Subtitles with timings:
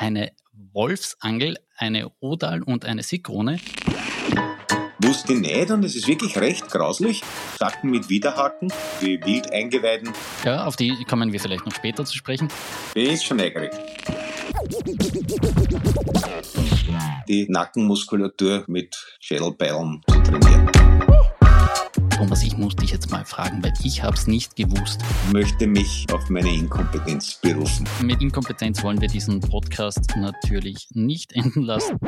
[0.00, 0.32] eine
[0.72, 3.60] Wolfsangel, eine Odal und eine Sikrone.
[5.02, 7.22] Wusste nicht und es ist wirklich recht grauslich.
[7.58, 10.12] Sacken mit Widerhaken, wie wild eingeweiden.
[10.44, 12.48] Ja, auf die kommen wir vielleicht noch später zu sprechen.
[12.94, 13.72] Die ist schon neugierig.
[17.28, 20.79] Die Nackenmuskulatur mit Schädelbeilen zu trainieren.
[22.20, 25.00] Thomas, ich muss dich jetzt mal fragen, weil ich habe es nicht gewusst.
[25.26, 27.88] Ich möchte mich auf meine Inkompetenz berufen.
[28.02, 31.98] Mit Inkompetenz wollen wir diesen Podcast natürlich nicht enden lassen.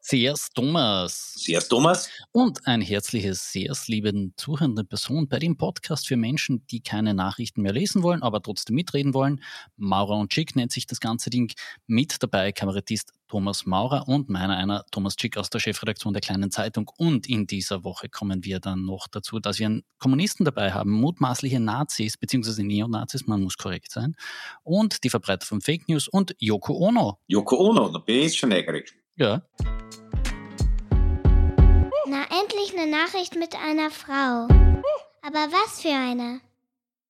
[0.00, 1.34] Sehr's Thomas.
[1.36, 2.08] Sehr's Thomas.
[2.32, 7.60] Und ein herzliches Sehr's lieben zuhörenden Person bei dem Podcast für Menschen, die keine Nachrichten
[7.60, 9.42] mehr lesen wollen, aber trotzdem mitreden wollen.
[9.76, 11.52] Maurer und Chick nennt sich das ganze Ding.
[11.86, 16.50] Mit dabei Kabarettist Thomas Maurer und meiner einer Thomas Chick aus der Chefredaktion der Kleinen
[16.50, 16.90] Zeitung.
[16.96, 20.90] Und in dieser Woche kommen wir dann noch dazu, dass wir einen Kommunisten dabei haben,
[20.90, 22.64] mutmaßliche Nazis bzw.
[22.64, 24.16] Neonazis, man muss korrekt sein,
[24.64, 27.20] und die Verbreiter von Fake News und Yoko Ono.
[27.28, 28.92] Yoko Ono, da bin ich schon neugierig.
[29.14, 29.42] Ja.
[32.08, 34.48] Na, endlich eine Nachricht mit einer Frau.
[35.22, 36.40] Aber was für eine?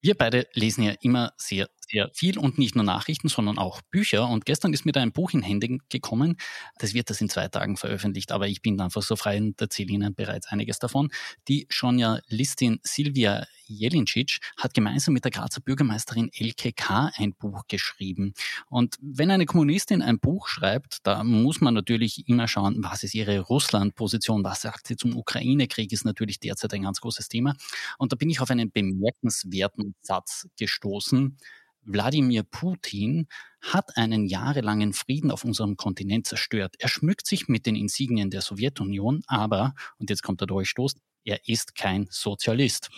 [0.02, 4.28] Wir beide lesen ja immer sehr, sehr viel und nicht nur Nachrichten, sondern auch Bücher.
[4.28, 6.36] Und gestern ist mir da ein Buch in Hände gekommen.
[6.78, 9.92] Das wird das in zwei Tagen veröffentlicht, aber ich bin einfach so frei und erzähle
[9.92, 11.10] Ihnen bereits einiges davon.
[11.48, 17.10] Die Journalistin Silvia Jelincic hat gemeinsam mit der Grazer Bürgermeisterin Elke K.
[17.14, 18.34] ein Buch geschrieben.
[18.68, 23.14] Und wenn eine Kommunistin ein Buch schreibt, da muss man natürlich immer schauen, was ist
[23.14, 27.54] ihre Russland-Position, was sagt sie zum Ukraine-Krieg, ist natürlich derzeit ein ganz großes Thema.
[27.98, 31.36] Und da bin ich auf einen bemerkenswerten Satz gestoßen.
[31.82, 33.26] Wladimir Putin
[33.60, 36.76] hat einen jahrelangen Frieden auf unserem Kontinent zerstört.
[36.78, 41.46] Er schmückt sich mit den Insignien der Sowjetunion, aber, und jetzt kommt der Durchstoß, er
[41.46, 42.90] ist kein Sozialist.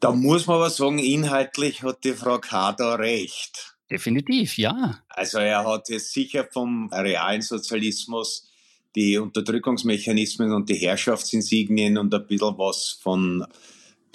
[0.00, 3.76] Da muss man aber sagen, inhaltlich hat die Frau Kader recht.
[3.90, 5.00] Definitiv, ja.
[5.08, 8.48] Also er hat jetzt sicher vom realen Sozialismus
[8.94, 13.46] die Unterdrückungsmechanismen und die Herrschaftsinsignien und ein bisschen was von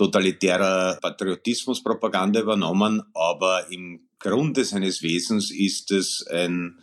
[0.02, 6.80] totalitärer Patriotismuspropaganda übernommen, aber im Grunde seines Wesens ist es ein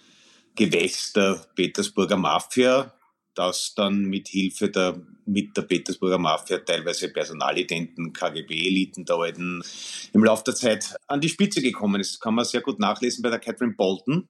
[0.55, 2.95] Gewächs der Petersburger Mafia,
[3.35, 9.65] das dann mit Hilfe der, mit der Petersburger Mafia teilweise Personalidenten, KGB-Eliten der alten
[10.13, 12.13] im Laufe der Zeit an die Spitze gekommen ist.
[12.13, 14.29] Das kann man sehr gut nachlesen bei der Catherine Bolton,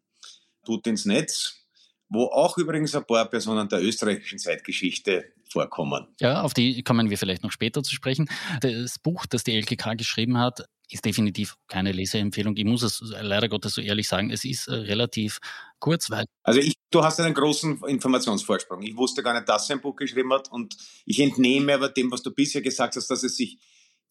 [0.65, 1.58] Putins Netz,
[2.09, 6.07] wo auch übrigens ein paar Personen der österreichischen Zeitgeschichte vorkommen.
[6.21, 8.29] Ja, auf die kommen wir vielleicht noch später zu sprechen.
[8.61, 12.57] Das Buch, das die LKK geschrieben hat, ist definitiv keine Leseempfehlung.
[12.57, 14.31] Ich muss es leider Gottes so ehrlich sagen.
[14.31, 15.39] Es ist äh, relativ
[15.79, 16.25] kurz, weil.
[16.43, 18.83] Also ich, du hast einen großen Informationsvorsprung.
[18.83, 22.11] Ich wusste gar nicht, dass er ein Buch geschrieben hat und ich entnehme aber dem,
[22.11, 23.59] was du bisher gesagt hast, dass es sich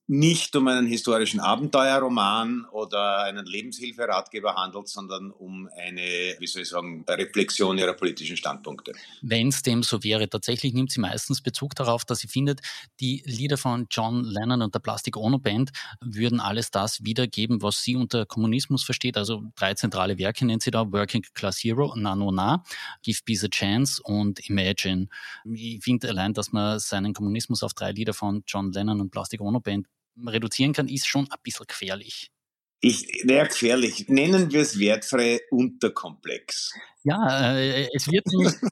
[0.07, 6.69] nicht um einen historischen Abenteuerroman oder einen Lebenshilferatgeber handelt, sondern um eine, wie soll ich
[6.69, 8.93] sagen, Reflexion ihrer politischen Standpunkte.
[9.21, 12.61] Wenn es dem so wäre, tatsächlich nimmt sie meistens Bezug darauf, dass sie findet,
[13.01, 17.83] die Lieder von John Lennon und der Plastic Ono Band würden alles das wiedergeben, was
[17.83, 19.17] sie unter Kommunismus versteht.
[19.17, 22.63] Also drei zentrale Werke nennt sie da, Working Class Hero, Na No Na,
[23.03, 25.07] Give Peace a Chance und Imagine.
[25.53, 29.41] Ich finde allein, dass man seinen Kommunismus auf drei Lieder von John Lennon und Plastic
[29.41, 29.85] Ono Band
[30.25, 32.31] reduzieren kann, ist schon ein bisschen gefährlich.
[32.79, 34.07] Ich, naja, gefährlich.
[34.07, 36.73] Nennen wir es wertfrei Unterkomplex.
[37.07, 38.25] Ja, äh, es wird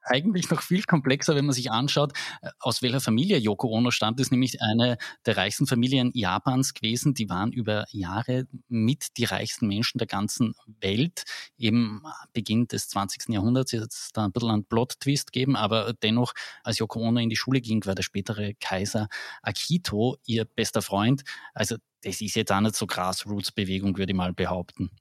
[0.04, 4.20] eigentlich noch viel komplexer, wenn man sich anschaut, äh, aus welcher Familie Yoko Ono stammt.
[4.20, 7.14] Ist nämlich eine der reichsten Familien Japans gewesen.
[7.14, 11.24] Die waren über Jahre mit die reichsten Menschen der ganzen Welt.
[11.58, 12.04] Eben
[12.34, 13.34] Beginn des 20.
[13.34, 17.38] Jahrhunderts jetzt da ein bisschen einen Plot-Twist geben, aber dennoch, als Yoko Ono in die
[17.38, 19.08] Schule ging, war der spätere Kaiser
[19.44, 21.24] Akito ihr bester Freund.
[21.54, 24.92] Also das ist jetzt auch nicht so Grassroots-Bewegung, würde ich mal behaupten.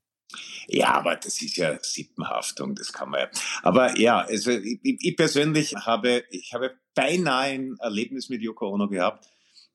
[0.66, 3.30] Ja, aber das ist ja Sippenhaftung, das kann man ja.
[3.62, 8.88] Aber ja, also ich, ich persönlich habe, ich habe beinahe ein Erlebnis mit Yoko Ono
[8.88, 9.28] gehabt.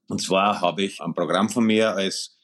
[0.08, 2.38] Und zwar habe ich ein Programm von mir als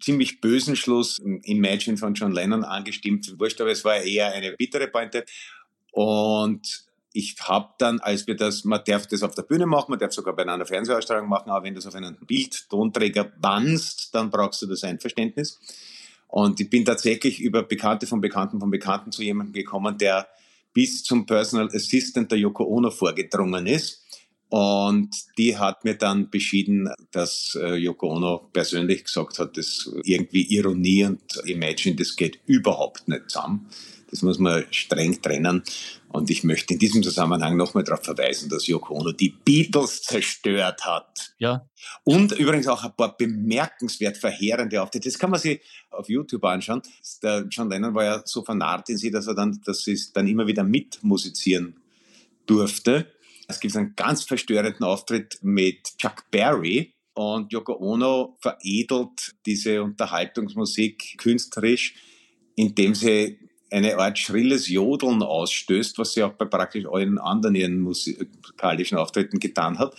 [0.00, 3.38] ziemlich bösen Schluss Imagine von John Lennon angestimmt.
[3.38, 5.24] Wurscht, aber es war eher eine bittere Pointe.
[5.90, 9.98] Und ich habe dann, als wir das, man darf das auf der Bühne machen, man
[9.98, 14.30] darf sogar bei einer Fernsehausstrahlung machen, aber wenn du es auf einen Bildtonträger bannst, dann
[14.30, 15.58] brauchst du das Einverständnis.
[16.28, 20.28] Und ich bin tatsächlich über Bekannte von Bekannten von Bekannten zu jemandem gekommen, der
[20.72, 24.04] bis zum Personal Assistant der Yoko Ono vorgedrungen ist.
[24.50, 30.42] Und die hat mir dann beschieden, dass äh, Yoko Ono persönlich gesagt hat, dass irgendwie
[30.42, 33.68] Ironie und Imagine, das geht überhaupt nicht zusammen.
[34.10, 35.62] Das muss man streng trennen.
[36.08, 40.84] Und ich möchte in diesem Zusammenhang nochmal darauf verweisen, dass Yoko Ono die Beatles zerstört
[40.84, 41.34] hat.
[41.38, 41.68] Ja.
[42.04, 45.08] Und übrigens auch ein paar bemerkenswert verheerende Auftritte.
[45.08, 45.60] Das kann man sich
[45.90, 46.82] auf YouTube anschauen.
[47.22, 50.26] Der John Lennon war ja so vernarrt in sie, dass er dann, dass sie dann
[50.26, 51.76] immer wieder mitmusizieren
[52.46, 53.12] durfte.
[53.46, 61.16] Es gibt einen ganz verstörenden Auftritt mit Chuck Berry und Yoko Ono veredelt diese Unterhaltungsmusik
[61.18, 61.94] künstlerisch,
[62.54, 63.38] indem sie
[63.70, 69.38] eine Art schrilles Jodeln ausstößt, was sie auch bei praktisch allen anderen ihren musikalischen Auftritten
[69.38, 69.94] getan hat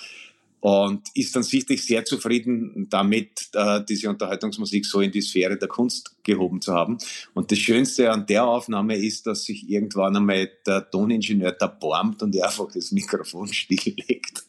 [0.62, 5.68] und ist dann sichtlich sehr zufrieden damit, äh, diese Unterhaltungsmusik so in die Sphäre der
[5.68, 6.98] Kunst gehoben zu haben.
[7.34, 12.22] Und das Schönste an der Aufnahme ist, dass sich irgendwann einmal der Toningenieur da bormt
[12.24, 14.44] und er einfach das Mikrofon stilllegt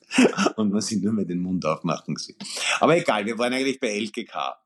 [0.57, 2.37] und man sich nur mehr den Mund aufmachen sieht.
[2.81, 4.57] Aber egal, wir waren eigentlich bei LKK.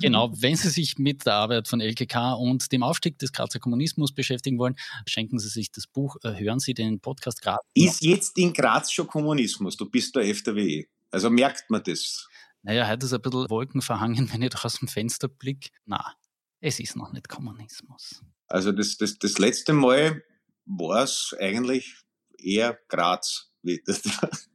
[0.00, 4.12] Genau, wenn Sie sich mit der Arbeit von LKK und dem Aufstieg des Grazer Kommunismus
[4.12, 4.76] beschäftigen wollen,
[5.06, 7.60] schenken Sie sich das Buch, äh, hören Sie den Podcast Graz.
[7.74, 9.76] Ist jetzt in Graz schon Kommunismus?
[9.76, 10.86] Du bist der FDW.
[11.10, 12.28] Also merkt man das?
[12.62, 15.70] Naja, heute ist ein bisschen Wolken verhangen, wenn ich doch aus dem Fenster blicke.
[15.84, 16.14] Na,
[16.60, 18.22] es ist noch nicht Kommunismus.
[18.46, 20.22] Also das, das, das letzte Mal
[20.64, 21.96] war es eigentlich
[22.38, 23.50] eher Graz.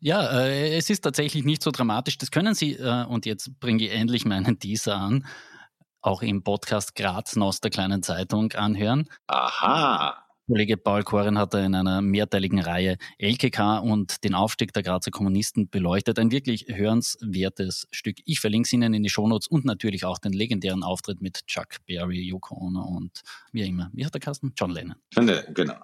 [0.00, 2.18] Ja, äh, es ist tatsächlich nicht so dramatisch.
[2.18, 5.26] Das können Sie, äh, und jetzt bringe ich endlich meinen Teaser an,
[6.00, 9.08] auch im Podcast Graz aus der kleinen Zeitung anhören.
[9.26, 10.24] Aha.
[10.46, 15.70] Kollege Paul Koren hat in einer mehrteiligen Reihe LKK und den Aufstieg der Grazer Kommunisten
[15.70, 16.18] beleuchtet.
[16.18, 18.18] Ein wirklich hörenswertes Stück.
[18.26, 21.76] Ich verlinke es Ihnen in die Shownotes und natürlich auch den legendären Auftritt mit Chuck
[21.86, 23.22] Berry, Yoko Ono und
[23.52, 23.90] wie immer.
[23.94, 24.52] Wie hat der Kasten?
[24.54, 24.96] John Lennon.
[25.54, 25.76] Genau.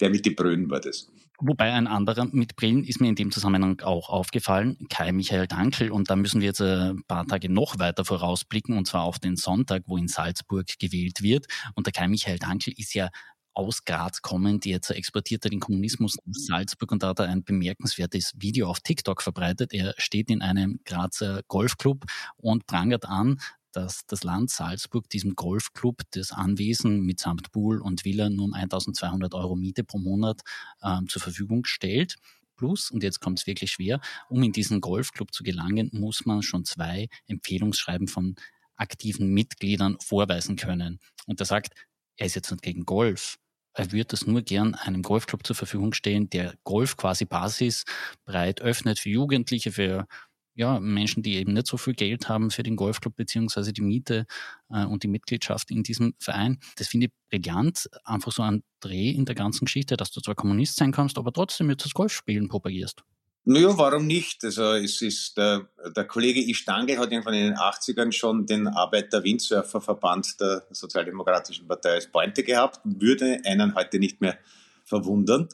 [0.00, 1.08] Der mit den Brühen war das.
[1.40, 5.92] Wobei ein anderer mit Brillen ist mir in dem Zusammenhang auch aufgefallen, Kai Michael Dankel.
[5.92, 9.36] Und da müssen wir jetzt ein paar Tage noch weiter vorausblicken, und zwar auf den
[9.36, 11.46] Sonntag, wo in Salzburg gewählt wird.
[11.74, 13.10] Und der Kai Michael Dankel ist ja
[13.58, 17.42] aus Graz kommend, jetzt exportiert er den Kommunismus nach Salzburg und da hat er ein
[17.42, 19.74] bemerkenswertes Video auf TikTok verbreitet.
[19.74, 22.04] Er steht in einem Grazer Golfclub
[22.36, 23.40] und prangert an,
[23.78, 29.54] dass das Land Salzburg diesem Golfclub das Anwesen mitsamt Pool und Villa um 1200 Euro
[29.54, 30.40] Miete pro Monat
[30.82, 32.16] ähm, zur Verfügung stellt.
[32.56, 36.42] Plus, und jetzt kommt es wirklich schwer, um in diesen Golfclub zu gelangen, muss man
[36.42, 38.34] schon zwei Empfehlungsschreiben von
[38.74, 40.98] aktiven Mitgliedern vorweisen können.
[41.26, 41.74] Und er sagt,
[42.16, 43.38] er ist jetzt nicht gegen Golf.
[43.74, 48.98] Er würde das nur gern einem Golfclub zur Verfügung stellen, der Golf quasi basisbreit öffnet
[48.98, 50.08] für Jugendliche, für
[50.58, 54.26] ja, Menschen, die eben nicht so viel Geld haben für den Golfclub beziehungsweise die Miete
[54.70, 56.58] äh, und die Mitgliedschaft in diesem Verein.
[56.76, 60.34] Das finde ich brillant, einfach so ein Dreh in der ganzen Geschichte, dass du zwar
[60.34, 63.04] Kommunist sein kannst, aber trotzdem jetzt das Golfspielen propagierst.
[63.44, 64.44] Naja, warum nicht?
[64.44, 70.40] Also es ist der, der Kollege Istangel hat irgendwann in den 80ern schon den Arbeiter-Windsurfer-Verband
[70.40, 74.36] der Sozialdemokratischen Partei als Pointe gehabt, würde einen heute nicht mehr
[74.84, 75.48] verwundern.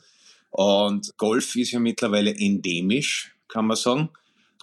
[0.48, 4.08] Und Golf ist ja mittlerweile endemisch, kann man sagen.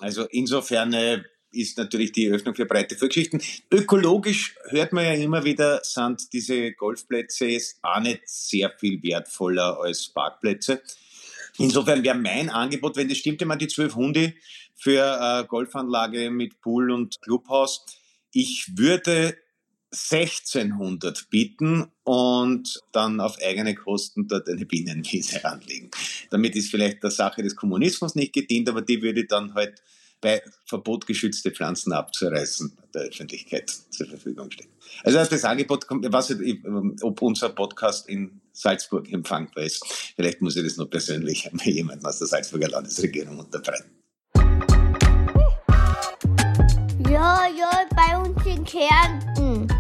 [0.02, 3.42] Also insofern äh, ist natürlich die Öffnung für breite Vorgeschichten.
[3.72, 9.80] Ökologisch hört man ja immer wieder, sind diese Golfplätze jetzt auch nicht sehr viel wertvoller
[9.80, 10.82] als Parkplätze.
[11.58, 14.34] Insofern wäre mein Angebot, wenn das stimmt, immer die zwölf Hunde
[14.76, 17.86] für äh, Golfanlage mit Pool und Clubhaus.
[18.32, 19.38] Ich würde
[19.94, 25.92] 1600 bieten und dann auf eigene Kosten dort eine Bienenwiese anlegen.
[26.30, 29.82] Damit ist vielleicht der Sache des Kommunismus nicht gedient, aber die würde dann halt
[30.22, 34.70] bei Verbot geschützte Pflanzen abzureißen der Öffentlichkeit zur Verfügung stehen.
[35.04, 36.64] Also das Angebot kommt, ich weiß nicht,
[37.02, 39.84] ob unser Podcast in Salzburg empfangbar ist.
[40.16, 43.90] Vielleicht muss ich das noch persönlich einmal jemandem aus der Salzburger Landesregierung unterbreiten.
[47.10, 49.71] Ja, ja, bei uns in Kärnten.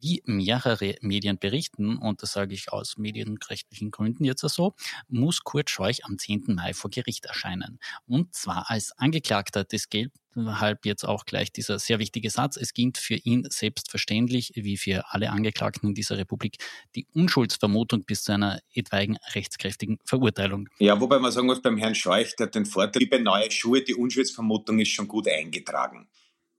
[0.00, 4.74] Wie mehrere Medien berichten, und das sage ich aus medienrechtlichen Gründen jetzt so,
[5.08, 6.44] muss Kurt Scheuch am 10.
[6.48, 7.78] Mai vor Gericht erscheinen.
[8.06, 12.56] Und zwar als Angeklagter des Geld Deshalb jetzt auch gleich dieser sehr wichtige Satz.
[12.56, 16.58] Es gilt für ihn selbstverständlich, wie für alle Angeklagten in dieser Republik,
[16.94, 20.68] die Unschuldsvermutung bis zu einer etwaigen rechtskräftigen Verurteilung.
[20.78, 23.50] Ja, wobei man sagen muss, beim Herrn Scheuch, der hat den Vorteil, wie bei Neue
[23.50, 26.08] Schuhe, die Unschuldsvermutung ist schon gut eingetragen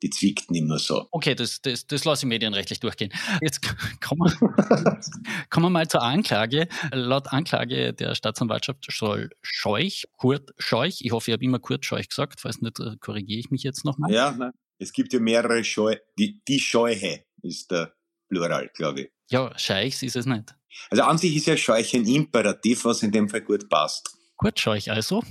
[0.02, 1.08] die zwickt nicht mehr so.
[1.12, 3.12] Okay, das, das, das lasse ich medienrechtlich durchgehen.
[3.42, 3.62] Jetzt
[4.02, 5.00] kommen wir,
[5.50, 6.68] kommen wir mal zur Anklage.
[6.92, 12.10] Laut Anklage der Staatsanwaltschaft soll Scheuch, Kurt Scheuch, ich hoffe, ich habe immer Kurt Scheuch
[12.10, 14.12] gesagt, falls nicht, äh, korrigiere ich mich jetzt nochmal.
[14.12, 14.52] Ja, nein.
[14.80, 17.94] es gibt ja mehrere Scheu, die, die Scheuche ist der
[18.30, 19.12] Plural, glaube ich.
[19.30, 20.56] Ja, Scheichs ist es nicht.
[20.90, 24.18] Also an sich ist ja Scheuch ein Imperativ, was in dem Fall gut passt.
[24.38, 25.24] Kurzscheuch also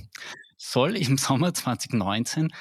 [0.57, 2.53] soll im Sommer 2019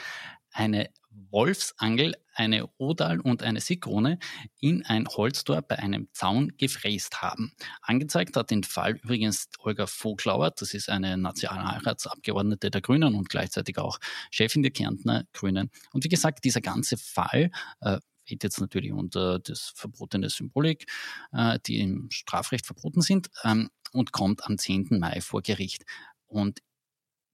[0.53, 0.91] eine
[1.31, 4.19] Wolfsangel, eine Odal und eine Sigrone
[4.61, 7.53] in ein Holztor bei einem Zaun gefräst haben.
[7.83, 13.79] Angezeigt hat den Fall übrigens Olga Voglauer, das ist eine Nationalratsabgeordnete der Grünen und gleichzeitig
[13.79, 13.99] auch
[14.31, 15.71] Chefin der Kärntner Grünen.
[15.93, 20.87] Und wie gesagt, dieser ganze Fall äh, geht jetzt natürlich unter das verbotene Symbolik,
[21.33, 24.99] äh, die im Strafrecht verboten sind ähm, und kommt am 10.
[25.01, 25.85] Mai vor Gericht.
[26.27, 26.61] Und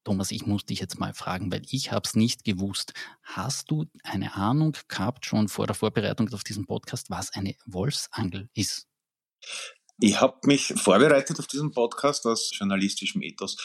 [0.07, 2.93] Thomas, ich muss dich jetzt mal fragen, weil ich habe es nicht gewusst.
[3.25, 8.49] Hast du eine Ahnung gehabt schon vor der Vorbereitung auf diesen Podcast, was eine Wolfsangel
[8.55, 8.87] ist?
[9.99, 13.57] Ich habe mich vorbereitet auf diesen Podcast aus journalistischem Ethos.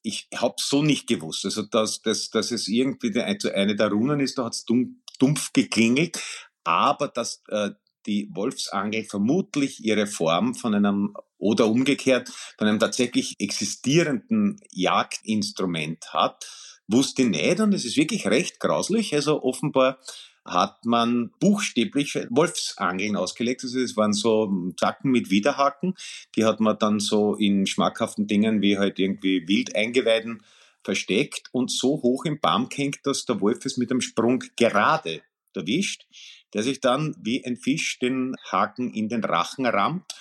[0.00, 1.44] Ich habe so nicht gewusst.
[1.44, 6.18] Also, dass, dass, dass es irgendwie eine der Runen ist, da hat es dumpf geklingelt.
[6.64, 7.72] Aber dass äh,
[8.06, 16.46] die Wolfsangel vermutlich ihre Form von einem oder umgekehrt von einem tatsächlich existierenden Jagdinstrument hat,
[16.86, 19.12] wusste nicht und es ist wirklich recht grauslich.
[19.14, 19.98] Also offenbar
[20.44, 23.64] hat man buchstäblich Wolfsangeln ausgelegt.
[23.64, 25.94] Also es waren so Zacken mit Widerhaken.
[26.36, 30.42] Die hat man dann so in schmackhaften Dingen wie halt irgendwie Wildeingeweiden
[30.84, 35.22] versteckt und so hoch im Baum hängt, dass der Wolf es mit einem Sprung gerade
[35.54, 36.06] erwischt,
[36.54, 40.12] der sich dann wie ein Fisch den Haken in den Rachen rammt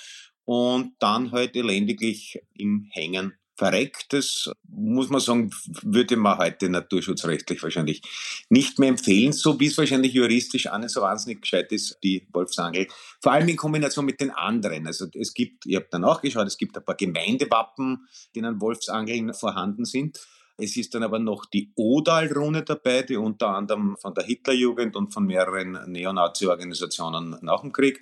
[0.52, 4.08] und dann halt elendiglich im Hängen verreckt.
[4.10, 5.50] Das muss man sagen,
[5.84, 8.02] würde man heute naturschutzrechtlich wahrscheinlich
[8.50, 12.28] nicht mehr empfehlen, so wie es wahrscheinlich juristisch auch nicht so wahnsinnig gescheit ist, die
[12.34, 12.88] Wolfsangel.
[13.22, 14.88] Vor allem in Kombination mit den anderen.
[14.88, 19.34] Also es gibt, ich habe dann auch geschaut, es gibt ein paar Gemeindewappen, denen Wolfsangeln
[19.34, 20.20] vorhanden sind.
[20.58, 25.14] Es ist dann aber noch die Odal-Rune dabei, die unter anderem von der Hitlerjugend und
[25.14, 28.02] von mehreren Neonazi-Organisationen nach dem Krieg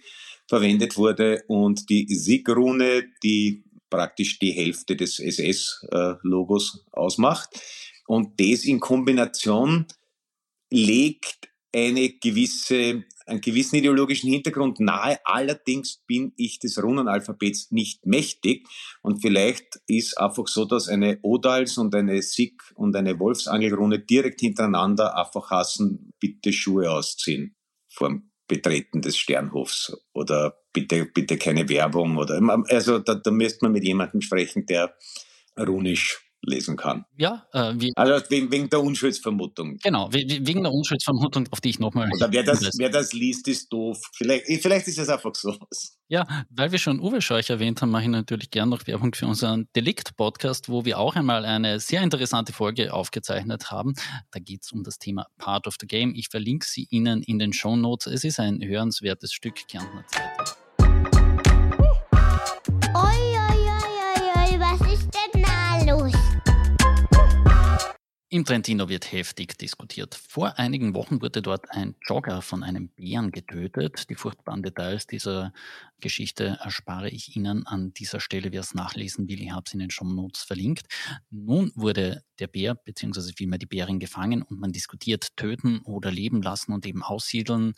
[0.49, 7.49] verwendet wurde und die Sieg-Rune, die praktisch die Hälfte des SS-Logos ausmacht.
[8.07, 9.85] Und das in Kombination
[10.71, 15.19] legt eine gewisse, einen gewissen ideologischen Hintergrund nahe.
[15.23, 18.67] Allerdings bin ich des Runenalphabets nicht mächtig.
[19.03, 24.39] Und vielleicht ist einfach so, dass eine Odals und eine Sig und eine Wolfsangelrune direkt
[24.39, 27.55] hintereinander einfach hassen, bitte Schuhe ausziehen
[27.87, 33.71] vorm Betreten des Sternhofs oder bitte, bitte keine Werbung oder, also da, da müsste man
[33.71, 34.93] mit jemandem sprechen, der
[35.57, 37.05] runisch lesen kann.
[37.17, 39.77] Ja, äh, wie, also wegen, wegen, der Unschuldsvermutung.
[39.83, 42.09] Genau, wegen der Unschuldsvermutung, auf die ich nochmal.
[42.13, 43.99] Oder wer das, wer das liest, ist doof.
[44.13, 45.55] Vielleicht, vielleicht ist es einfach so.
[46.07, 49.27] Ja, weil wir schon Uwe Scheuch erwähnt haben, mache ich natürlich gern noch Werbung für
[49.27, 53.93] unseren Delikt-Podcast, wo wir auch einmal eine sehr interessante Folge aufgezeichnet haben.
[54.31, 56.13] Da geht es um das Thema Part of the Game.
[56.15, 58.07] Ich verlinke sie Ihnen in den Show Notes.
[58.07, 60.58] Es ist ein hörenswertes Stück Kärntner Zeitung.
[68.31, 70.13] Im Trentino wird heftig diskutiert.
[70.13, 74.07] Vor einigen Wochen wurde dort ein Jogger von einem Bären getötet.
[74.07, 75.51] Die furchtbaren Details dieser
[75.99, 78.51] Geschichte erspare ich Ihnen an dieser Stelle.
[78.51, 80.87] Wer es nachlesen will, ich habe es in den Show Notes verlinkt.
[81.29, 83.33] Nun wurde der Bär bzw.
[83.35, 87.73] vielmehr die Bärin gefangen und man diskutiert töten oder leben lassen und eben aussiedeln.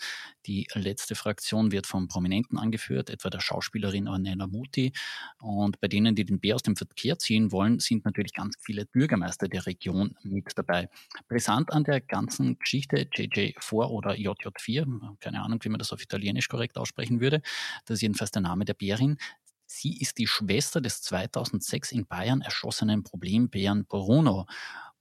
[0.46, 4.94] Die letzte Fraktion wird vom Prominenten angeführt, etwa der Schauspielerin Ornella Muti.
[5.40, 8.86] Und bei denen, die den Bär aus dem Verkehr ziehen wollen, sind natürlich ganz viele
[8.86, 10.90] Bürgermeister der Region mit dabei.
[11.28, 16.48] Brisant an der ganzen Geschichte JJ4 oder JJ4, keine Ahnung, wie man das auf Italienisch
[16.48, 17.42] korrekt aussprechen würde,
[17.86, 19.18] das ist jedenfalls der Name der Bärin.
[19.66, 24.48] Sie ist die Schwester des 2006 in Bayern erschossenen Problembären Bruno.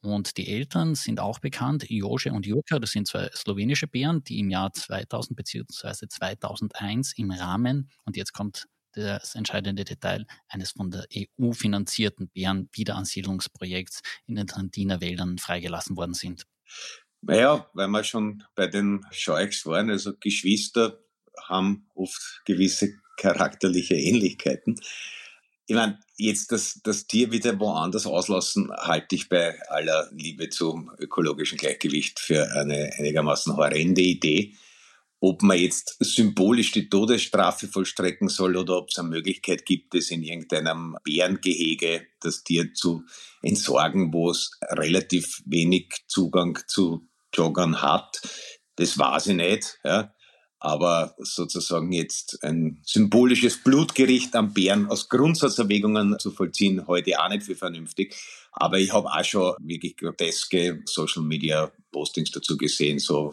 [0.01, 4.39] Und die Eltern sind auch bekannt, Jože und Jurka, das sind zwei slowenische Bären, die
[4.39, 6.07] im Jahr 2000 bzw.
[6.09, 14.01] 2001 im Rahmen, und jetzt kommt das entscheidende Detail, eines von der EU finanzierten Bärenwiederansiedlungsprojekts
[14.27, 16.47] in den Trentiner Wäldern freigelassen worden sind.
[17.21, 21.01] Naja, weil wir schon bei den Scheuchs waren, also Geschwister
[21.49, 24.81] haben oft gewisse charakterliche Ähnlichkeiten.
[25.67, 30.91] Ich meine, jetzt das, das Tier wieder woanders auslassen, halte ich bei aller Liebe zum
[30.99, 34.55] ökologischen Gleichgewicht für eine einigermaßen horrende Idee.
[35.21, 40.11] Ob man jetzt symbolisch die Todesstrafe vollstrecken soll oder ob es eine Möglichkeit gibt, es
[40.11, 43.05] in irgendeinem Bärengehege das Tier zu
[43.43, 48.23] entsorgen, wo es relativ wenig Zugang zu Joggern hat,
[48.77, 49.79] das weiß ich nicht.
[49.85, 50.15] Ja
[50.61, 57.45] aber sozusagen jetzt ein symbolisches Blutgericht am Bären aus Grundsatzerwägungen zu vollziehen, heute auch nicht
[57.45, 58.15] für vernünftig.
[58.53, 63.33] Aber ich habe auch schon wirklich groteske Social Media Postings dazu gesehen, so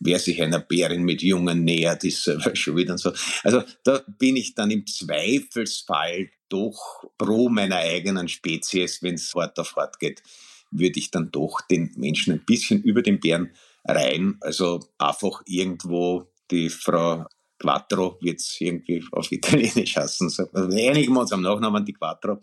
[0.00, 3.12] wer sich einer Bärin mit Jungen nähert, ist selber schuld und so.
[3.44, 9.58] Also da bin ich dann im Zweifelsfall doch pro meiner eigenen Spezies, wenn es hart
[9.58, 10.22] auf hart geht,
[10.70, 13.50] würde ich dann doch den Menschen ein bisschen über den Bären
[13.84, 14.36] rein.
[14.40, 17.26] Also einfach irgendwo die Frau
[17.58, 20.26] Quattro wird es irgendwie auf Italienisch heißen.
[20.26, 22.38] Also einigen wir uns am Nachnamen die Quattro.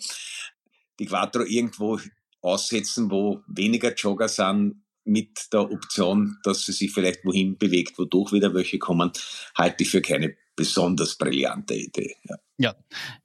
[0.99, 1.99] Die Quattro irgendwo
[2.41, 8.33] aussetzen, wo weniger Jogger sind, mit der Option, dass sie sich vielleicht wohin bewegt, wodurch
[8.33, 9.11] wieder welche kommen,
[9.55, 12.15] halte ich für keine besonders brillante Idee.
[12.57, 12.75] Ja.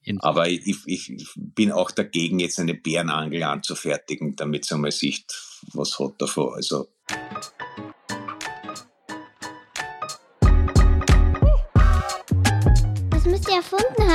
[0.04, 5.25] ja Aber ich, ich, bin auch dagegen, jetzt eine Bärenangel anzufertigen, damit sie mal sieht,
[5.73, 6.54] was hat davor.
[6.54, 6.88] Also.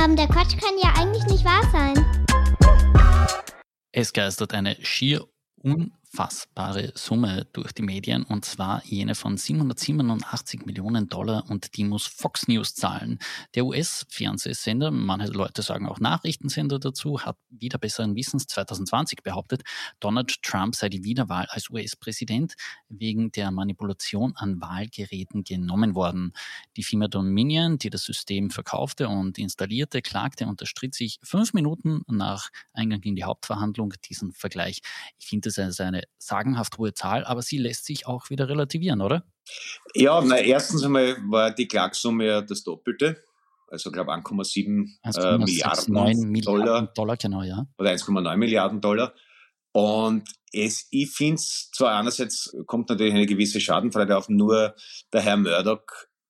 [0.08, 0.16] Haben.
[0.16, 2.04] Der Quatsch kann ja eigentlich nicht wahr sein.
[3.92, 5.26] Es geistert eine schier
[5.62, 11.84] un unfassbare Summe durch die Medien und zwar jene von 787 Millionen Dollar und die
[11.84, 13.18] muss Fox News zahlen.
[13.54, 19.62] Der US-Fernsehsender, manche Leute sagen auch Nachrichtensender dazu, hat wieder besseren Wissens 2020 behauptet,
[20.00, 22.54] Donald Trump sei die Wiederwahl als US-Präsident
[22.88, 26.32] wegen der Manipulation an Wahlgeräten genommen worden.
[26.76, 32.02] Die Firma Dominion, die das System verkaufte und installierte, klagte und erstritt sich fünf Minuten
[32.08, 34.80] nach Eingang in die Hauptverhandlung diesen Vergleich.
[35.18, 39.00] Ich finde es eine eine sagenhaft hohe Zahl, aber sie lässt sich auch wieder relativieren,
[39.00, 39.24] oder?
[39.94, 43.22] Ja, na, erstens einmal war die Klagsumme ja das Doppelte.
[43.70, 46.86] Also, glaube 1,7 äh, Milliarden, Milliarden Dollar.
[46.94, 47.16] Dollar.
[47.16, 47.66] Genau, ja.
[47.78, 49.14] Oder 1,9 Milliarden Dollar.
[49.72, 54.74] Und es, ich finde es zwar einerseits kommt natürlich eine gewisse Schadenfreude auf, nur
[55.12, 55.82] der Herr Murdoch,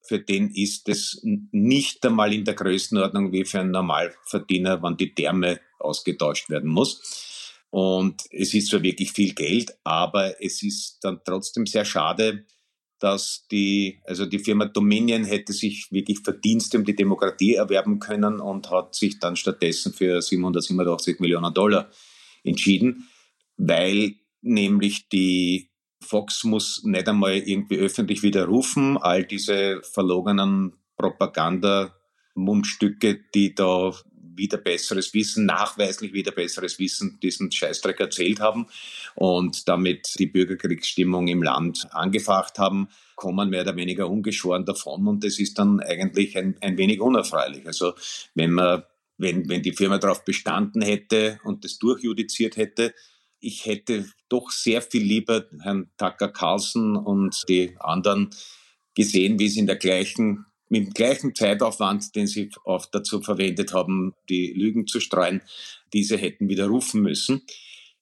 [0.03, 5.15] für den ist es nicht einmal in der Größenordnung wie für einen Normalverdiener, wann die
[5.15, 7.38] Therme ausgetauscht werden muss.
[7.71, 12.47] Und es ist zwar wirklich viel Geld, aber es ist dann trotzdem sehr schade,
[12.99, 18.41] dass die, also die Firma Dominion hätte sich wirklich Verdienste um die Demokratie erwerben können
[18.41, 21.91] und hat sich dann stattdessen für 787 Millionen Dollar
[22.43, 23.09] entschieden,
[23.57, 25.71] weil nämlich die
[26.03, 30.75] Fox muss nicht einmal irgendwie öffentlich widerrufen, all diese verlogenen
[32.39, 38.69] Propaganda-Mundstücke, die da wieder besseres Wissen, nachweislich wieder besseres Wissen diesen Scheißdreck erzählt haben
[39.17, 45.25] und damit die Bürgerkriegsstimmung im Land angefacht haben, kommen mehr oder weniger ungeschoren davon und
[45.25, 47.67] das ist dann eigentlich ein, ein wenig unerfreulich.
[47.67, 47.95] Also
[48.37, 48.85] wenn man,
[49.17, 52.95] wenn, wenn die Firma darauf bestanden hätte und das durchjudiziert hätte,
[53.41, 58.31] ich hätte doch sehr viel lieber Herrn Tucker Carlson und die anderen
[58.95, 63.73] gesehen, wie sie in der gleichen mit dem gleichen Zeitaufwand, den sie oft dazu verwendet
[63.73, 65.43] haben, die Lügen zu streuen,
[65.93, 67.43] diese hätten widerrufen müssen.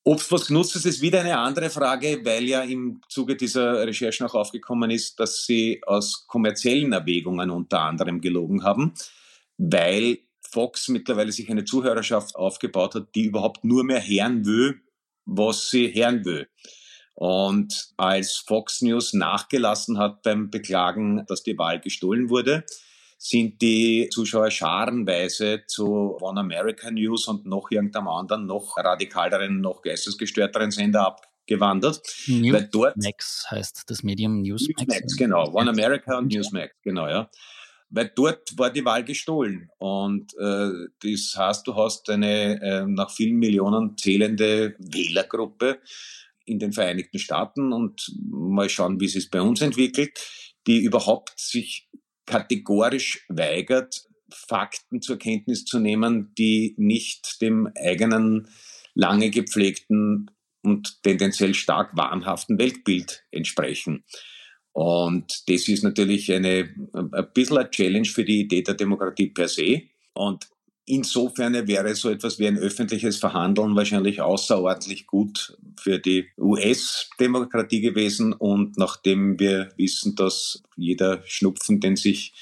[0.04, 3.84] Ob es was genutzt ist, ist wieder eine andere Frage, weil ja im Zuge dieser
[3.84, 8.94] Recherchen auch aufgekommen ist, dass sie aus kommerziellen Erwägungen unter anderem gelogen haben,
[9.58, 14.80] weil Fox mittlerweile sich eine Zuhörerschaft aufgebaut hat, die überhaupt nur mehr hören will,
[15.24, 16.48] was sie hören will.
[17.16, 22.64] Und als Fox News nachgelassen hat beim Beklagen, dass die Wahl gestohlen wurde,
[23.16, 29.80] sind die Zuschauer scharenweise zu One America News und noch irgendeinem anderen, noch radikaleren, noch
[29.80, 32.02] geistesgestörteren Sender abgewandert.
[32.26, 34.86] Newsmax heißt das Medium Newsmax.
[34.86, 35.50] Newsmax, genau.
[35.54, 37.30] One America und Newsmax, genau, ja.
[37.88, 39.70] Weil dort war die Wahl gestohlen.
[39.78, 45.80] Und äh, das heißt, du hast eine äh, nach vielen Millionen zählende Wählergruppe,
[46.46, 50.18] in den Vereinigten Staaten und mal schauen, wie es sich bei uns entwickelt,
[50.66, 51.88] die überhaupt sich
[52.24, 58.48] kategorisch weigert, Fakten zur Kenntnis zu nehmen, die nicht dem eigenen
[58.94, 60.30] lange gepflegten
[60.62, 64.04] und tendenziell stark wahnhaften Weltbild entsprechen.
[64.72, 69.48] Und das ist natürlich eine, ein bisschen eine Challenge für die Idee der Demokratie per
[69.48, 69.82] se.
[70.12, 70.48] Und
[70.88, 78.32] Insofern wäre so etwas wie ein öffentliches Verhandeln wahrscheinlich außerordentlich gut für die US-Demokratie gewesen.
[78.32, 82.34] Und nachdem wir wissen, dass jeder Schnupfen, den sich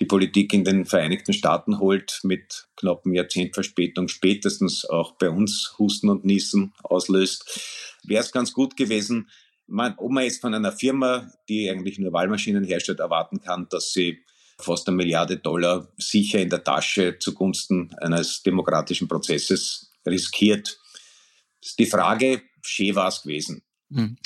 [0.00, 5.76] die Politik in den Vereinigten Staaten holt, mit knappen Jahrzehnt Verspätung spätestens auch bei uns
[5.78, 7.60] Husten und Niesen auslöst,
[8.02, 9.28] wäre es ganz gut gewesen,
[9.68, 14.24] ob man jetzt von einer Firma, die eigentlich nur Wahlmaschinen herstellt, erwarten kann, dass sie
[14.64, 20.78] fast eine Milliarde Dollar sicher in der Tasche zugunsten eines demokratischen Prozesses riskiert.
[21.60, 23.62] Das ist die Frage, schön war es gewesen.
[23.92, 24.16] Hm.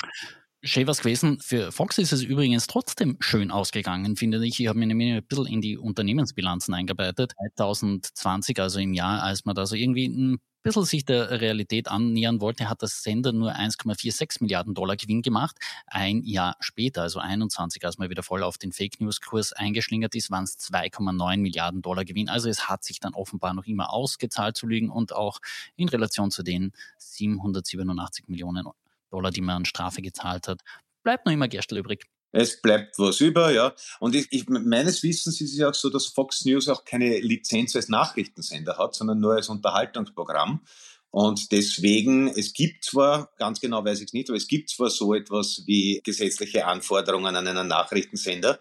[0.67, 1.39] Schön was gewesen.
[1.39, 4.59] Für Fox ist es übrigens trotzdem schön ausgegangen, finde ich.
[4.59, 7.33] Ich habe mir nämlich ein bisschen in die Unternehmensbilanzen eingearbeitet.
[7.55, 12.41] 2020, also im Jahr, als man da so irgendwie ein bisschen sich der Realität annähern
[12.41, 15.55] wollte, hat das Sender nur 1,46 Milliarden Dollar Gewinn gemacht.
[15.87, 20.13] Ein Jahr später, also 21, als man wieder voll auf den Fake News Kurs eingeschlingert
[20.15, 22.29] ist, waren es 2,9 Milliarden Dollar Gewinn.
[22.29, 25.39] Also es hat sich dann offenbar noch immer ausgezahlt zu liegen und auch
[25.75, 28.67] in Relation zu den 787 Millionen
[29.11, 30.61] Dollar, die man an Strafe gezahlt hat,
[31.03, 32.05] bleibt noch immer Gerstl übrig.
[32.31, 33.73] Es bleibt was über, ja.
[33.99, 37.19] Und ich, ich, meines Wissens ist es ja auch so, dass Fox News auch keine
[37.19, 40.61] Lizenz als Nachrichtensender hat, sondern nur als Unterhaltungsprogramm.
[41.09, 44.89] Und deswegen, es gibt zwar, ganz genau weiß ich es nicht, aber es gibt zwar
[44.89, 48.59] so etwas wie gesetzliche Anforderungen an einen Nachrichtensender,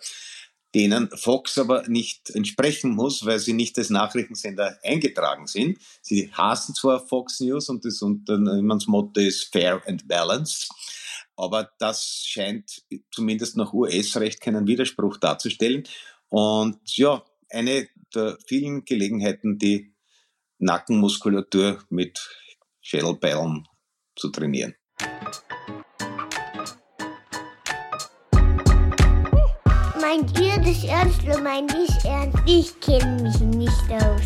[0.76, 5.78] denen Fox aber nicht entsprechen muss, weil sie nicht als Nachrichtensender eingetragen sind.
[6.02, 10.68] Sie hassen zwar Fox News und das Unternehmensmotto ist Fair and Balanced,
[11.34, 15.84] aber das scheint zumindest nach US-Recht keinen Widerspruch darzustellen.
[16.28, 19.94] Und ja, eine der vielen Gelegenheiten, die
[20.58, 22.20] Nackenmuskulatur mit
[22.82, 23.66] Schädelbeilen
[24.14, 24.74] zu trainieren.
[30.08, 32.38] Meint ihr das ernst oder meint ich ernst?
[32.46, 34.22] Ich kenne mich nicht aus.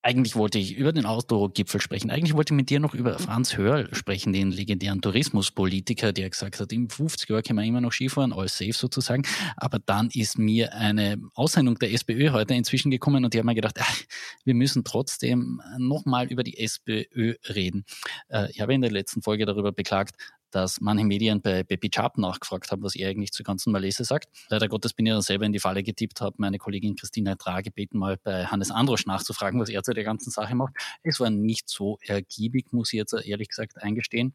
[0.00, 2.10] Eigentlich wollte ich über den Autogipfel sprechen.
[2.10, 6.58] Eigentlich wollte ich mit dir noch über Franz Hörl sprechen, den legendären Tourismuspolitiker, der gesagt
[6.58, 9.24] hat, im 50 Jahr kann man immer noch Skifahren, all safe sozusagen.
[9.58, 13.54] Aber dann ist mir eine Aussendung der SPÖ heute inzwischen gekommen und die haben mir
[13.54, 14.00] gedacht, ach,
[14.44, 17.84] wir müssen trotzdem nochmal über die SPÖ reden.
[18.28, 20.14] Äh, ich habe in der letzten Folge darüber beklagt,
[20.50, 24.28] dass manche Medien bei Baby Chap nachgefragt haben, was er eigentlich zur ganzen Malese sagt.
[24.48, 27.60] Leider Gottes bin ich dann selber in die Falle getippt, habe meine Kollegin Christina Tra
[27.60, 30.74] gebeten, mal bei Hannes Androsch nachzufragen, was er zu der ganzen Sache macht.
[31.02, 34.34] Es war nicht so ergiebig, muss ich jetzt ehrlich gesagt eingestehen.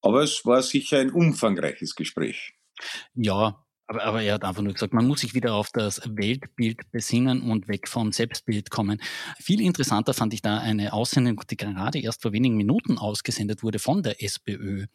[0.00, 2.54] Aber es war sicher ein umfangreiches Gespräch.
[3.14, 6.90] Ja, aber, aber er hat einfach nur gesagt, man muss sich wieder auf das Weltbild
[6.92, 9.00] besinnen und weg vom Selbstbild kommen.
[9.40, 13.78] Viel interessanter fand ich da eine Aussendung, die gerade erst vor wenigen Minuten ausgesendet wurde
[13.78, 14.86] von der SPÖ.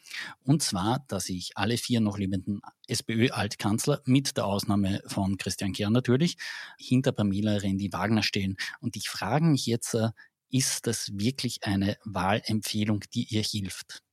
[0.44, 5.94] Und zwar, dass sich alle vier noch lebenden SPÖ-Altkanzler, mit der Ausnahme von Christian Kern
[5.94, 6.38] natürlich,
[6.78, 8.58] hinter Pamela Rendi-Wagner stehen.
[8.80, 10.10] Und ich frage mich jetzt, äh,
[10.52, 14.04] ist das wirklich eine Wahlempfehlung, die ihr hilft?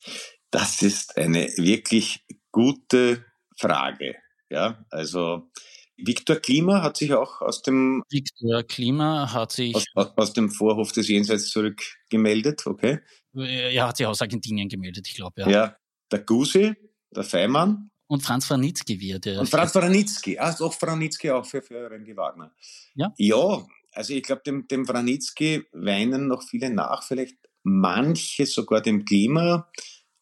[0.51, 3.27] Das ist eine wirklich gute
[3.59, 4.17] Frage.
[4.51, 5.49] Ja, also
[5.97, 10.93] Viktor Klima hat sich auch aus dem Viktor Klima hat sich aus, aus, dem Vorhof
[10.93, 13.01] des Jenseits zurückgemeldet, okay?
[13.35, 15.49] Er hat sich aus Argentinien gemeldet, ich glaube, ja.
[15.49, 15.77] Ja,
[16.11, 16.75] der Gusi,
[17.15, 17.91] der Feimann.
[18.09, 19.39] Und Franz Franitzky wird ja.
[19.39, 22.53] Und Franz Franitzky, ah, auch Franitzky auch für, für Rengi Wagner.
[22.95, 23.13] Ja?
[23.17, 29.05] Ja, also ich glaube, dem, dem Franitzky weinen noch viele nach, vielleicht manche sogar dem
[29.05, 29.71] Klima.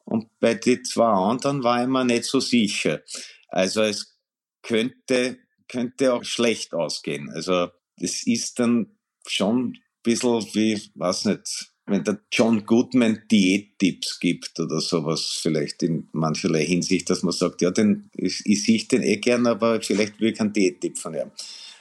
[0.04, 3.00] Und bei den zwei anderen war ich mir nicht so sicher.
[3.48, 4.17] Also es
[4.62, 7.30] könnte, könnte auch schlecht ausgehen.
[7.30, 7.68] Also
[7.98, 14.60] das ist dann schon ein bisschen wie, weiß nicht, wenn der John Goodman Diättipps gibt
[14.60, 19.02] oder sowas, vielleicht in mancherlei Hinsicht, dass man sagt, ja, den, ich, ich sehe den
[19.02, 21.30] eh gern, aber vielleicht will ich keinen Diättipp von ihm.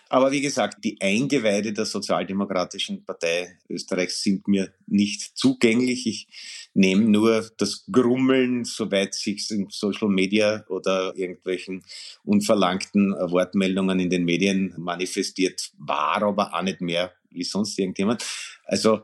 [0.09, 6.07] Aber wie gesagt, die Eingeweide der Sozialdemokratischen Partei Österreichs sind mir nicht zugänglich.
[6.07, 6.27] Ich
[6.73, 11.83] nehme nur das Grummeln, soweit sich in Social Media oder irgendwelchen
[12.23, 18.25] unverlangten Wortmeldungen in den Medien manifestiert, war aber auch nicht mehr wie sonst irgendjemand.
[18.63, 19.01] Also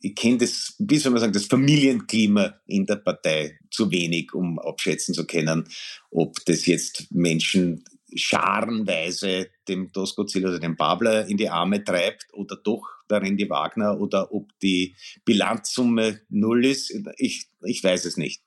[0.00, 4.58] ich kenne das, wie soll man sagen, das Familienklima in der Partei zu wenig, um
[4.58, 5.68] abschätzen zu können,
[6.10, 12.56] ob das jetzt Menschen scharenweise dem Doskozil oder dem Babler in die Arme treibt oder
[12.56, 16.92] doch darin die Wagner oder ob die Bilanzsumme null ist.
[17.16, 18.42] Ich, ich weiß es nicht.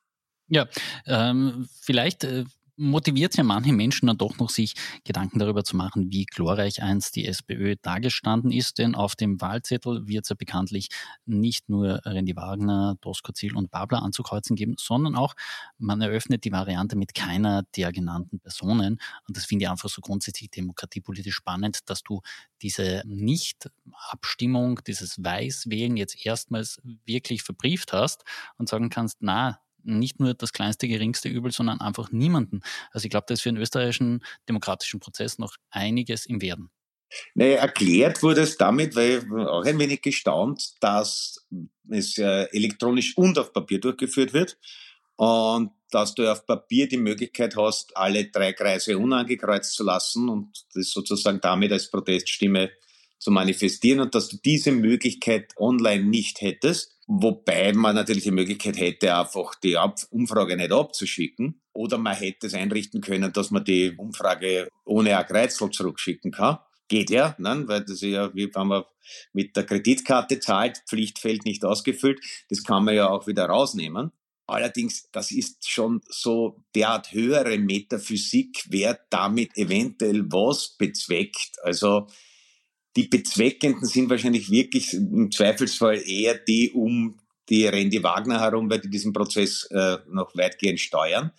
[0.48, 0.67] Ja,
[1.06, 2.45] ähm, vielleicht äh,
[2.80, 7.15] motiviert ja manche Menschen dann doch noch, sich Gedanken darüber zu machen, wie glorreich einst
[7.15, 8.80] die SPÖ dargestanden ist.
[8.80, 10.89] Denn auf dem Wahlzettel wird es ja bekanntlich
[11.26, 15.36] nicht nur Randy Wagner, Dosko Ziel und Babler anzukreuzen geben, sondern auch
[15.78, 19.00] man eröffnet die Variante mit keiner der genannten Personen.
[19.28, 22.22] Und das finde ich einfach so grundsätzlich demokratiepolitisch spannend, dass du
[22.62, 28.24] diese Nicht-Abstimmung, dieses Weißwählen jetzt erstmals wirklich verbrieft hast
[28.58, 32.62] und sagen kannst, na, nicht nur das kleinste, geringste Übel, sondern einfach niemanden.
[32.92, 36.70] Also ich glaube, da ist für den österreichischen demokratischen Prozess noch einiges im Werden.
[37.34, 41.48] Naja, erklärt wurde es damit, weil auch ein wenig gestaunt, dass
[41.89, 44.58] es äh, elektronisch und auf Papier durchgeführt wird
[45.15, 50.65] und dass du auf Papier die Möglichkeit hast, alle drei Kreise unangekreuzt zu lassen und
[50.76, 52.70] das sozusagen damit als Proteststimme
[53.20, 56.96] zu manifestieren und dass du diese Möglichkeit online nicht hättest.
[57.06, 59.78] Wobei man natürlich die Möglichkeit hätte, einfach die
[60.10, 61.62] Umfrage nicht abzuschicken.
[61.74, 66.60] Oder man hätte es einrichten können, dass man die Umfrage ohne ein Kreuzel zurückschicken kann.
[66.88, 67.64] Geht ja, ne?
[67.68, 68.84] weil das ist ja, wie wenn man
[69.34, 74.12] mit der Kreditkarte zahlt, Pflichtfeld nicht ausgefüllt, das kann man ja auch wieder rausnehmen.
[74.48, 81.58] Allerdings, das ist schon so derart höhere Metaphysik, wer damit eventuell was bezweckt.
[81.62, 82.08] Also
[83.00, 88.82] die Bezweckenden sind wahrscheinlich wirklich im Zweifelsfall eher die um die Randy Wagner herum, weil
[88.82, 91.32] die diesen Prozess äh, noch weitgehend steuern.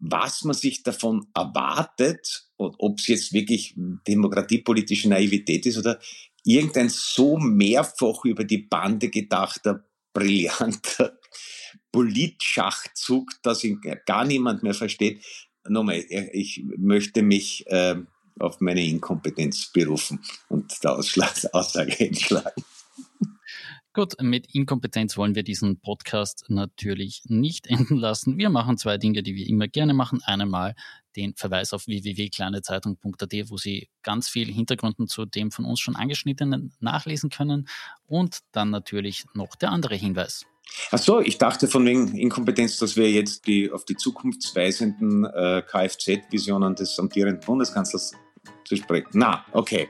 [0.00, 6.00] Was man sich davon erwartet und ob es jetzt wirklich demokratiepolitische Naivität ist oder
[6.44, 11.16] irgendein so mehrfach über die Bande gedachter, brillanter
[11.92, 15.24] Politschachzug, dass ihn gar niemand mehr versteht.
[15.68, 17.94] Nochmal, ich möchte mich äh,
[18.40, 20.92] auf meine Inkompetenz berufen und der
[21.52, 22.64] Aussage entschlagen.
[23.98, 28.38] Gut, mit Inkompetenz wollen wir diesen Podcast natürlich nicht enden lassen.
[28.38, 30.22] Wir machen zwei Dinge, die wir immer gerne machen.
[30.22, 30.76] Einmal
[31.16, 36.74] den Verweis auf www.kleinezeitung.at, wo Sie ganz viel Hintergründen zu dem von uns schon angeschnittenen
[36.78, 37.66] nachlesen können.
[38.06, 40.46] Und dann natürlich noch der andere Hinweis.
[40.92, 45.62] Ach so, ich dachte von wegen Inkompetenz, dass wir jetzt die auf die zukunftsweisenden äh,
[45.66, 48.12] Kfz-Visionen des amtierenden Bundeskanzlers
[48.64, 49.08] zu sprechen.
[49.12, 49.88] Na, okay.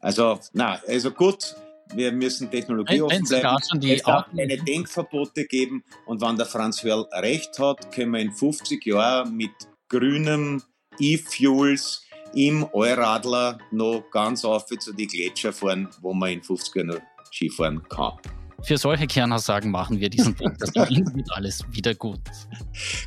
[0.00, 1.54] Also, na, also gut,
[1.94, 3.58] wir müssen Technologie offen bleiben.
[3.82, 8.32] es darf keine Denkverbote geben und wenn der Franz Hörl recht hat, können wir in
[8.32, 9.52] 50 Jahren mit
[9.88, 10.62] grünem
[10.98, 16.86] E-Fuels im Euradler noch ganz auf zu die Gletscher fahren, wo man in 50 Jahren
[16.88, 17.00] noch
[17.30, 18.18] Skifahren kann.
[18.64, 20.76] Für solche Kernaussagen machen wir diesen Podcast.
[20.90, 22.20] Ihnen wird alles wieder gut.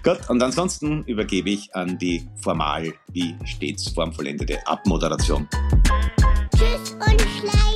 [0.04, 5.48] Gut, und ansonsten übergebe ich an die formal wie stets formvollendete Abmoderation.
[6.56, 7.75] Tschüss und Schleim.